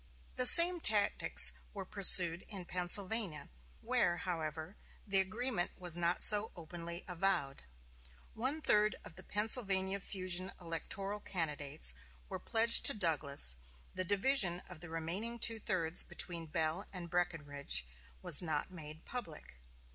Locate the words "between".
16.01-16.47